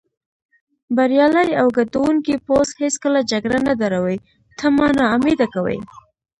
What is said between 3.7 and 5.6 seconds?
دروي، ته ما نا امیده